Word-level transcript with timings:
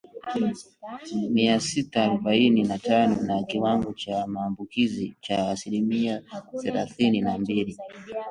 mia 1.29 1.59
sita 1.59 2.01
arobaini 2.03 2.63
na 2.63 2.77
tano 2.79 3.15
na 3.21 3.43
kiwango 3.43 3.93
cha 3.93 4.27
maambukizi 4.27 5.15
cha 5.21 5.49
asilimia 5.49 6.21
thelathini 6.61 7.21
na 7.21 7.37
mbili 7.37 7.77